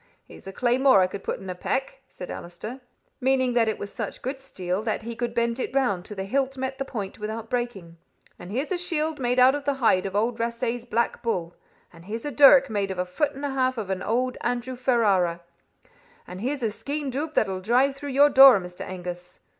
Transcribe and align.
'Here's 0.23 0.47
a 0.47 0.51
claymore 0.51 1.01
I 1.01 1.05
could 1.05 1.23
put 1.23 1.37
in 1.39 1.47
a 1.47 1.53
peck,' 1.53 2.01
said 2.07 2.31
Allister, 2.31 2.81
meaning 3.19 3.55
it 3.55 3.77
was 3.77 3.93
such 3.93 4.23
good 4.23 4.39
steel 4.39 4.81
that 4.81 5.03
he 5.03 5.15
could 5.15 5.35
bend 5.35 5.59
it 5.59 5.75
round 5.75 6.05
till 6.05 6.15
the 6.17 6.23
hilt 6.23 6.57
met 6.57 6.79
the 6.79 6.85
point 6.85 7.19
without 7.19 7.51
breaking; 7.51 7.97
'and 8.39 8.51
here's 8.51 8.71
a 8.71 8.79
shield 8.79 9.19
made 9.19 9.37
out 9.37 9.53
of 9.53 9.63
the 9.65 9.75
hide 9.75 10.07
of 10.07 10.15
old 10.15 10.39
Rasay's 10.39 10.85
black 10.87 11.21
bull; 11.21 11.55
and 11.93 12.05
here's 12.05 12.25
a 12.25 12.31
dirk 12.31 12.67
made 12.67 12.89
of 12.89 12.97
a 12.97 13.05
foot 13.05 13.33
and 13.33 13.45
a 13.45 13.51
half 13.51 13.77
of 13.77 13.91
an 13.91 14.01
old 14.01 14.39
Andrew 14.41 14.75
Ferrara; 14.75 15.41
and 16.25 16.41
here's 16.41 16.63
a 16.63 16.71
skene 16.71 17.11
dubh 17.11 17.35
that 17.35 17.47
I'll 17.47 17.61
drive 17.61 17.93
through 17.95 18.09
your 18.09 18.31
door, 18.31 18.59
Mr. 18.59 18.81
Angus. 18.83 19.41